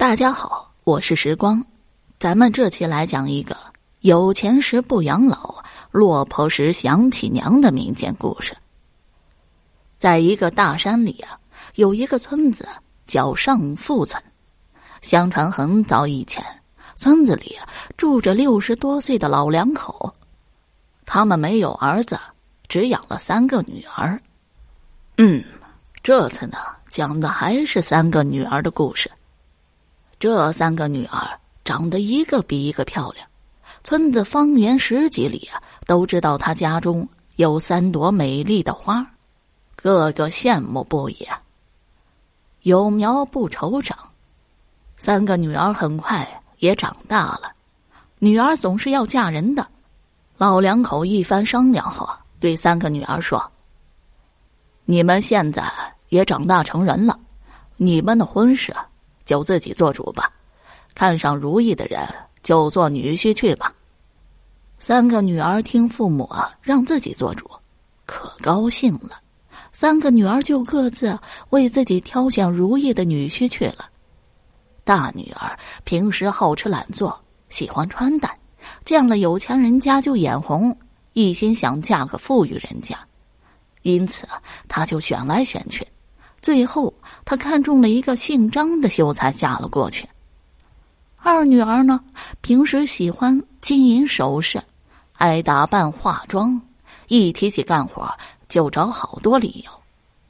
[0.00, 1.62] 大家好，我是时光，
[2.18, 3.54] 咱们这期来讲一个
[4.00, 8.56] 有钱时不养老，落魄时想起娘的民间故事。
[9.98, 11.38] 在一个大山里啊，
[11.74, 12.66] 有一个村子
[13.06, 14.18] 叫上富村。
[15.02, 16.42] 相传很早以前，
[16.96, 17.54] 村子里
[17.98, 20.10] 住着六十多岁的老两口，
[21.04, 22.18] 他们没有儿子，
[22.68, 24.18] 只养了三个女儿。
[25.18, 25.44] 嗯，
[26.02, 26.56] 这次呢，
[26.88, 29.10] 讲的还是三个女儿的故事。
[30.20, 33.26] 这三个女儿长得一个比一个漂亮，
[33.82, 35.56] 村子方圆十几里啊
[35.86, 39.04] 都知道她家中有三朵美丽的花，
[39.74, 41.26] 个个羡慕不已。
[42.60, 43.98] 有苗不愁长。
[44.98, 47.52] 三个女儿很快也长大了，
[48.18, 49.66] 女儿总是要嫁人的。
[50.36, 52.06] 老两口一番商量后，
[52.38, 53.50] 对三个女儿说
[54.84, 55.64] ：“你们现在
[56.10, 57.18] 也长大成人了，
[57.78, 58.76] 你们的婚事
[59.30, 60.28] 就自己做主吧，
[60.92, 62.04] 看上如意的人
[62.42, 63.72] 就做女婿去吧。”
[64.80, 67.48] 三个女儿听父母啊让自己做主，
[68.06, 69.20] 可高兴了。
[69.70, 71.16] 三个女儿就各自
[71.50, 73.88] 为自己挑选如意的女婿去了。
[74.82, 77.16] 大女儿平时好吃懒做，
[77.50, 78.34] 喜欢穿戴，
[78.84, 80.76] 见了有钱人家就眼红，
[81.12, 82.98] 一心想嫁个富裕人家，
[83.82, 84.26] 因此
[84.66, 85.86] 她就选来选去，
[86.42, 86.92] 最后
[87.24, 90.08] 她看中了一个姓张的秀才，嫁了过去。
[91.16, 92.00] 二女儿呢，
[92.40, 94.62] 平时喜欢金银首饰，
[95.12, 96.60] 爱打扮化妆，
[97.08, 98.10] 一提起干活
[98.48, 99.70] 就找好多理由，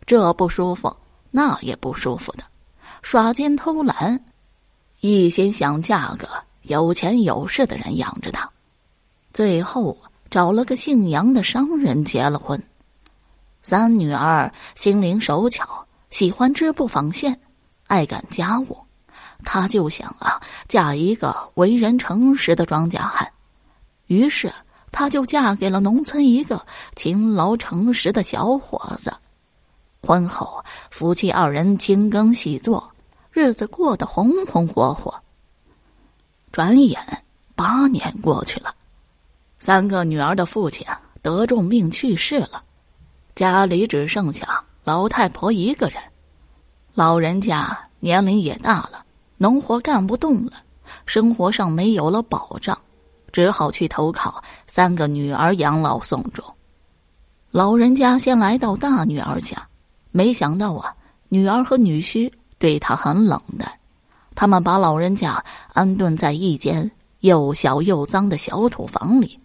[0.05, 0.95] 这不舒服
[1.31, 2.43] 那也不舒服的，
[3.03, 4.21] 耍奸偷懒。
[5.01, 6.29] 一心想嫁个
[6.63, 8.51] 有钱有势的人养着她，
[9.33, 9.97] 最后
[10.29, 12.61] 找了个姓杨的商人结了婚。
[13.63, 17.41] 三女儿心灵手巧，喜欢织布纺线，
[17.87, 18.77] 爱干家务。
[19.45, 23.27] 她就想啊，嫁一个为人诚实的庄稼汉。
[24.07, 24.53] 于是，
[24.93, 26.65] 她就嫁给了农村一个
[26.95, 29.13] 勤劳诚实的小伙子。
[30.03, 32.91] 婚后，夫妻二人精耕细作。
[33.33, 35.15] 日子过得红红火火。
[36.51, 37.01] 转眼
[37.55, 38.75] 八年过去了，
[39.61, 40.85] 三个女儿的父亲
[41.23, 42.61] 得重病去世了，
[43.37, 46.03] 家里只剩下老太婆一个人。
[46.95, 49.05] 老人家年龄也大了，
[49.37, 50.55] 农活干不动了，
[51.07, 52.77] 生活上没有了保障，
[53.31, 56.45] 只好去投靠三个女儿养老送终。
[57.53, 59.65] 老人家先来到大女儿家，
[60.11, 60.93] 没想到啊，
[61.29, 62.29] 女儿和女婿。
[62.59, 63.71] 对他很冷淡，
[64.35, 65.43] 他们把老人家
[65.73, 66.91] 安顿在一间
[67.21, 69.39] 又小又脏的小土房里，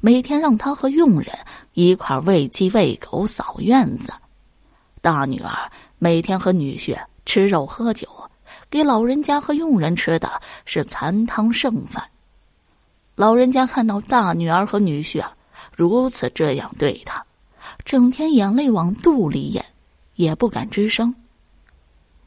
[0.00, 1.32] 每天让他和佣人
[1.74, 4.12] 一块喂鸡喂狗、扫院子。
[5.00, 8.08] 大女儿每天和女婿吃肉喝酒，
[8.70, 10.30] 给老人家和佣人吃的
[10.64, 12.02] 是残汤剩饭。
[13.14, 15.32] 老人家看到大女儿和女婿啊
[15.74, 17.24] 如此这样对他，
[17.84, 19.64] 整天眼泪往肚里咽，
[20.14, 21.14] 也不敢吱声。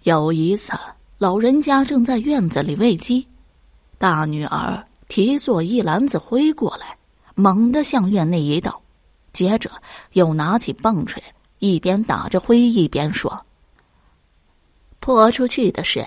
[0.03, 0.73] 有一次，
[1.17, 3.27] 老人家正在院子里喂鸡，
[3.97, 6.97] 大女儿提做一篮子灰过来，
[7.35, 8.81] 猛地向院内一倒，
[9.31, 9.69] 接着
[10.13, 11.21] 又拿起棒槌，
[11.61, 13.45] 一边打着灰一边说
[14.99, 16.03] ：“泼出去的水，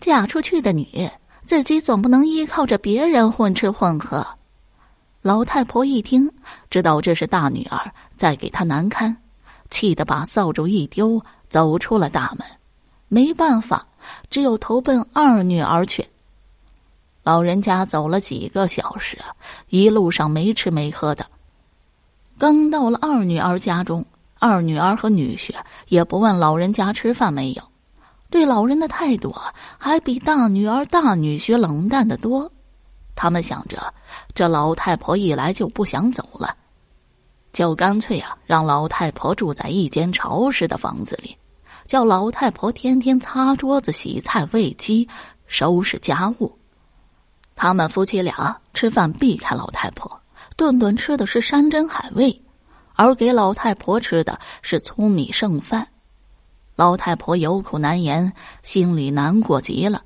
[0.00, 1.10] 嫁出去的女，
[1.44, 4.26] 自己总不能依靠着别人混吃混喝。”
[5.20, 6.32] 老太婆一听，
[6.70, 9.14] 知道这是大女儿在给她难堪，
[9.68, 12.48] 气得把扫帚一丢，走出了大门。
[13.08, 13.86] 没办法，
[14.30, 16.08] 只有投奔二女儿去。
[17.22, 19.18] 老人家走了几个小时，
[19.68, 21.26] 一路上没吃没喝的。
[22.38, 24.04] 刚到了二女儿家中，
[24.46, 25.54] 二女儿和女婿
[25.88, 27.62] 也不问老人家吃饭没有，
[28.28, 29.34] 对老人的态度
[29.78, 32.52] 还比大女儿、大女婿冷淡的多。
[33.14, 33.82] 他们想着，
[34.34, 36.54] 这老太婆一来就不想走了，
[37.54, 41.34] 就干脆啊，让老太婆住在一间潮湿的房子里。
[41.86, 45.08] 叫老太婆天天擦桌子、洗菜、喂鸡、
[45.46, 46.58] 收拾家务。
[47.56, 50.20] 他们夫妻俩吃饭避开老太婆，
[50.54, 52.42] 顿顿吃的是山珍海味，
[52.94, 55.86] 而给老太婆吃的是粗米剩饭。
[56.76, 58.32] 老太婆有苦难言，
[58.62, 60.02] 心里难过极了，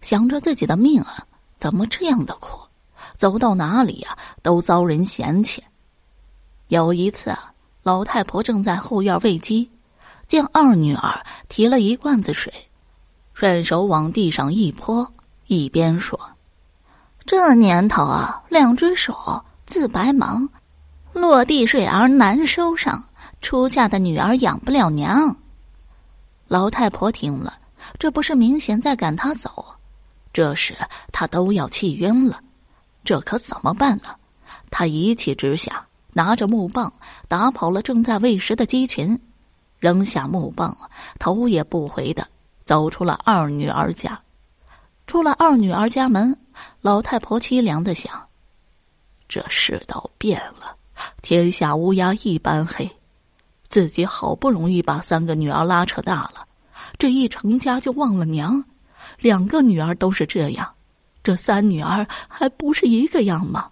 [0.00, 1.24] 想着自己的命啊，
[1.58, 2.60] 怎么这样的苦？
[3.14, 5.62] 走到哪里呀，都遭人嫌弃。
[6.68, 7.52] 有一次啊，
[7.82, 9.70] 老太婆正在后院喂鸡。
[10.26, 12.52] 见二女儿提了一罐子水，
[13.32, 15.10] 顺手往地上一泼，
[15.46, 16.20] 一边说
[17.24, 20.46] ：“这年头啊，两只手自白忙，
[21.12, 23.02] 落地水儿难收上，
[23.40, 25.36] 出嫁的女儿养不了娘。”
[26.48, 27.58] 老太婆听了，
[27.98, 29.64] 这不是明显在赶她走？
[30.32, 30.76] 这时
[31.10, 32.38] 他都要气晕了，
[33.02, 34.14] 这可怎么办呢？
[34.70, 36.92] 他一气之下，拿着木棒
[37.26, 39.18] 打跑了正在喂食的鸡群，
[39.80, 40.76] 扔下木棒，
[41.18, 42.24] 头也不回的
[42.64, 44.20] 走出了二女儿家。
[45.06, 46.38] 出了二女儿家门，
[46.82, 48.12] 老太婆凄凉的想：
[49.26, 50.76] 这世道变了，
[51.22, 52.90] 天下乌鸦一般黑。
[53.68, 56.46] 自己好不容易把三个女儿拉扯大了，
[56.96, 58.64] 这一成家就忘了娘。
[59.18, 60.74] 两个女儿都是这样，
[61.22, 63.68] 这三女儿还不是一个样吗？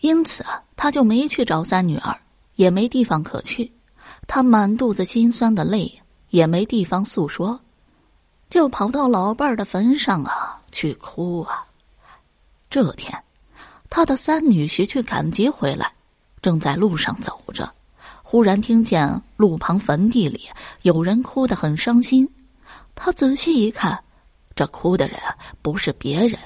[0.00, 0.44] 因此，
[0.76, 2.18] 他就没去找三女儿，
[2.56, 3.72] 也没地方可去。
[4.26, 5.90] 他满肚子心酸的泪，
[6.30, 7.58] 也没地方诉说，
[8.50, 11.64] 就跑到老伴儿的坟上啊去哭啊。
[12.68, 13.16] 这天，
[13.88, 15.92] 他的三女婿去赶集回来，
[16.42, 17.72] 正在路上走着，
[18.22, 20.42] 忽然听见路旁坟地里
[20.82, 22.28] 有人哭得很伤心。
[22.94, 23.98] 他仔细一看，
[24.54, 25.18] 这哭的人
[25.62, 26.38] 不是别人，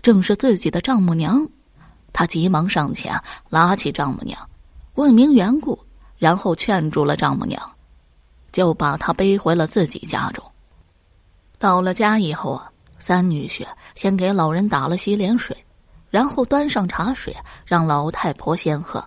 [0.00, 1.46] 正是自己的丈母娘。
[2.14, 3.18] 他急忙上前
[3.48, 4.38] 拉起丈母娘，
[4.94, 5.78] 问明缘故，
[6.16, 7.60] 然后劝住了丈母娘，
[8.52, 10.44] 就把她背回了自己家中。
[11.58, 15.56] 到了家以后啊，三女婿先给老人打了洗脸水，
[16.10, 17.34] 然后端上茶水
[17.64, 19.02] 让老太婆先喝。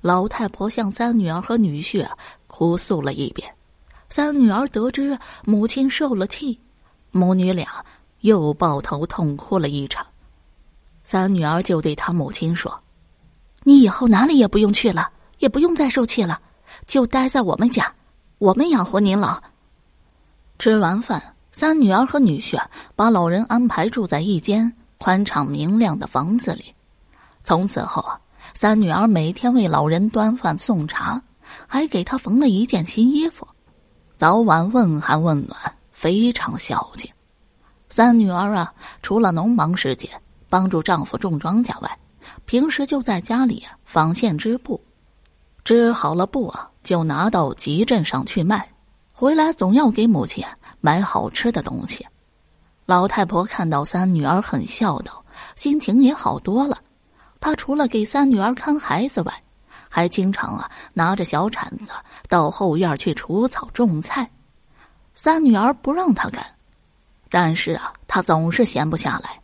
[0.00, 2.08] 老太婆向三女儿和女婿
[2.46, 3.48] 哭诉了一遍。
[4.08, 6.58] 三女儿得知母亲受了气，
[7.10, 7.84] 母女俩
[8.20, 10.06] 又抱头痛哭了一场。
[11.04, 12.80] 三女儿就对她母亲说
[13.64, 16.40] ：“你以后哪里也不用去了，也不用再受气了，
[16.86, 17.92] 就待在我们家，
[18.38, 19.42] 我们养活您老。”
[20.58, 21.22] 吃完饭，
[21.52, 22.60] 三女儿和女婿
[22.96, 26.74] 把老人安排住在一间宽敞明亮的房子里。
[27.42, 28.04] 从此后，
[28.60, 31.22] 三女儿每天为老人端饭送茶，
[31.68, 33.46] 还给他缝了一件新衣服，
[34.16, 35.56] 早晚问寒问暖，
[35.92, 37.08] 非常孝敬。
[37.88, 40.10] 三女儿啊，除了农忙时节。
[40.48, 41.98] 帮助丈夫种庄稼外，
[42.46, 44.82] 平时就在家里纺线织布，
[45.62, 48.68] 织好了布啊，就拿到集镇上去卖，
[49.12, 50.44] 回来总要给母亲
[50.80, 52.04] 买好吃的东西。
[52.86, 55.24] 老太婆看到三女儿很孝道，
[55.54, 56.76] 心情也好多了。
[57.40, 59.42] 他除了给三女儿看孩子外，
[59.88, 61.92] 还经常啊拿着小铲子
[62.28, 64.28] 到后院去除草种菜。
[65.14, 66.44] 三女儿不让她干，
[67.30, 69.40] 但是啊，她总是闲不下来。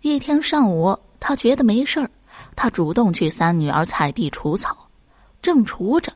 [0.00, 2.10] 一天上午，他觉得没事儿，
[2.54, 4.76] 他主动去三女儿菜地除草，
[5.40, 6.12] 正除着，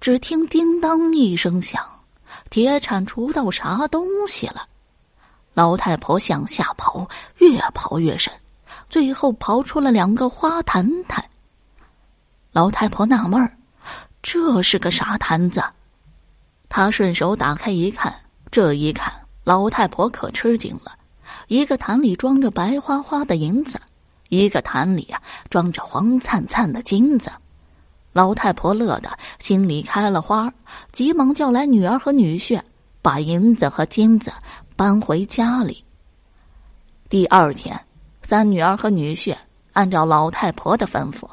[0.00, 1.82] 只听叮当一声响，
[2.50, 4.66] 铁铲除到啥东西了？
[5.54, 7.08] 老太婆向下刨，
[7.38, 8.32] 越刨越深，
[8.92, 11.24] 最后刨出了两个花坛坛。
[12.52, 13.56] 老太婆纳闷儿，
[14.20, 15.64] 这是个啥坛子？
[16.68, 18.14] 她顺手打开一看，
[18.50, 19.10] 这一看，
[19.44, 20.92] 老太婆可吃惊了。
[21.48, 23.80] 一个坛里装着白花花的银子，
[24.28, 25.18] 一个坛里啊
[25.48, 27.32] 装着黄灿灿的金子。
[28.12, 30.52] 老太婆乐得心里开了花，
[30.92, 32.60] 急忙叫来女儿和女婿，
[33.00, 34.30] 把银子和金子
[34.76, 35.82] 搬回家里。
[37.08, 37.82] 第二天，
[38.22, 39.36] 三女儿和女婿
[39.72, 41.28] 按照老太婆的吩咐，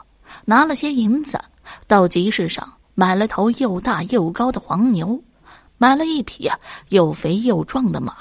[0.45, 1.39] 拿了些银子
[1.87, 5.21] 到集市上买了头又大又高的黄牛，
[5.77, 6.49] 买了一匹
[6.89, 8.13] 又肥又壮的马，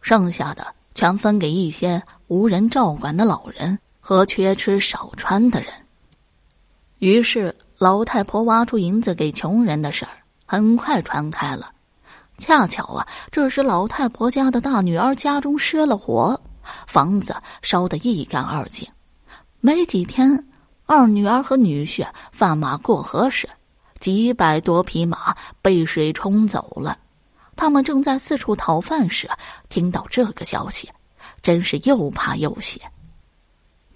[0.00, 0.66] 剩下的。
[0.92, 5.72] 全分给一些无人照管的老人和缺吃少穿的人。
[6.98, 10.10] 于是，老太婆挖出银子给穷人的事儿
[10.44, 11.70] 很快传开了。
[12.38, 16.38] 恰巧啊，这时老太婆家的大女儿家中失了火，
[16.86, 18.88] 房子烧得一干二净。
[19.60, 20.46] 没几天，
[20.86, 23.48] 二女儿和女婿贩马过河时，
[23.98, 26.98] 几百多匹马被水冲走了。
[27.56, 29.28] 他们正在四处讨饭时，
[29.68, 30.88] 听到这个消息，
[31.42, 32.80] 真是又怕又喜。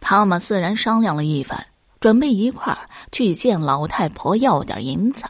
[0.01, 1.67] 他们四人商量了一番，
[1.99, 5.25] 准备一块儿去见老太婆要点银子。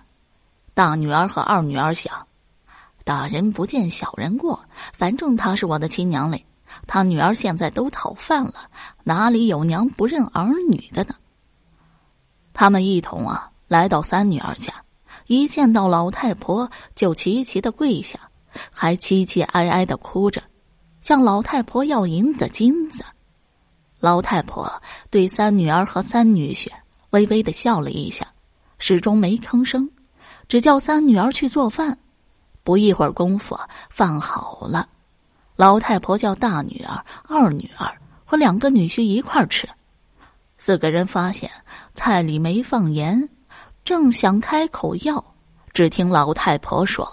[0.74, 2.26] 大女儿和二女儿想：
[3.04, 4.60] 大人不见小人过，
[4.92, 6.44] 反正她是我的亲娘嘞。
[6.86, 8.54] 他女儿现在都讨饭了，
[9.02, 11.14] 哪里有娘不认儿女的呢？
[12.52, 14.72] 他们一同啊来到三女儿家。
[15.26, 18.18] 一见到老太婆，就齐齐的跪下，
[18.70, 20.42] 还凄凄哀哀的哭着，
[21.00, 23.02] 向老太婆要银子金子。
[24.00, 24.70] 老太婆
[25.08, 26.68] 对三女儿和三女婿
[27.10, 28.26] 微微的笑了一下，
[28.78, 29.88] 始终没吭声，
[30.46, 31.98] 只叫三女儿去做饭。
[32.62, 34.86] 不一会儿功夫，饭好了，
[35.56, 39.68] 老太婆叫大女儿、二女儿和两个女婿一块儿吃。
[40.58, 41.50] 四个人发现
[41.94, 43.28] 菜里没放盐。
[43.84, 45.22] 正想开口要，
[45.74, 47.06] 只听老太婆说：“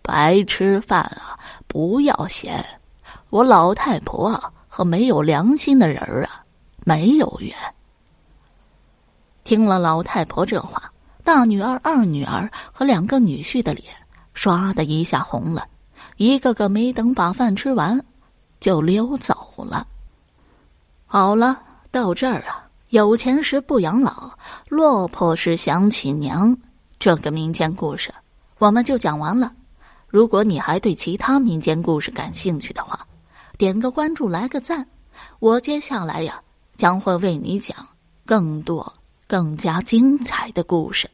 [0.00, 1.36] 白吃饭啊，
[1.66, 2.64] 不要咸，
[3.30, 6.44] 我老太婆和没有良心的人啊
[6.84, 7.52] 没有缘。
[9.42, 10.92] 听了老太婆这话，
[11.24, 13.92] 大女儿、二女儿和两个女婿的脸
[14.32, 15.66] 唰的一下红了，
[16.20, 17.98] 一个个没等把饭吃完，
[18.60, 19.86] 就溜走了。
[21.06, 21.58] 好了，
[21.90, 24.30] 到这儿啊，有钱时不养老，
[24.68, 26.54] 落魄时想起娘，
[26.98, 28.12] 这个民间故事
[28.58, 29.50] 我们就讲完了。
[30.08, 33.00] 如果你还对其他民间故事感兴趣的话，
[33.56, 34.86] 点个关注，来个赞，
[35.38, 36.38] 我接下来呀
[36.76, 37.74] 将会为你讲
[38.26, 38.92] 更多。
[39.26, 41.08] 更加精彩的故事。